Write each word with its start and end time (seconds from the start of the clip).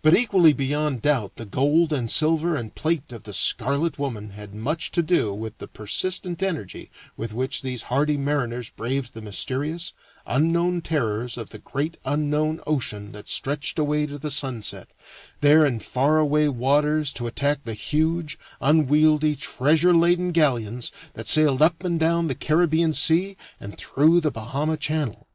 But 0.00 0.16
equally 0.16 0.54
beyond 0.54 1.02
doubt 1.02 1.36
the 1.36 1.44
gold 1.44 1.92
and 1.92 2.10
silver 2.10 2.56
and 2.56 2.74
plate 2.74 3.12
of 3.12 3.24
the 3.24 3.34
"Scarlet 3.34 3.98
Woman" 3.98 4.30
had 4.30 4.54
much 4.54 4.90
to 4.92 5.02
do 5.02 5.34
with 5.34 5.58
the 5.58 5.68
persistent 5.68 6.42
energy 6.42 6.90
with 7.18 7.34
which 7.34 7.60
these 7.60 7.82
hardy 7.92 8.16
mariners 8.16 8.70
braved 8.70 9.12
the 9.12 9.20
mysterious, 9.20 9.92
unknown 10.24 10.80
terrors 10.80 11.36
of 11.36 11.50
the 11.50 11.58
great 11.58 11.98
unknown 12.06 12.62
ocean 12.66 13.12
that 13.12 13.28
stretched 13.28 13.78
away 13.78 14.06
to 14.06 14.16
the 14.18 14.30
sunset, 14.30 14.92
there 15.42 15.66
in 15.66 15.78
far 15.78 16.16
away 16.16 16.48
waters 16.48 17.12
to 17.12 17.26
attack 17.26 17.64
the 17.64 17.74
huge, 17.74 18.38
unwieldy, 18.62 19.36
treasure 19.36 19.92
laden 19.92 20.32
galleons 20.32 20.90
that 21.12 21.28
sailed 21.28 21.60
up 21.60 21.84
and 21.84 22.00
down 22.00 22.28
the 22.28 22.34
Caribbean 22.34 22.94
Sea 22.94 23.36
and 23.60 23.76
through 23.76 24.22
the 24.22 24.30
Bahama 24.30 24.78
Channel. 24.78 25.26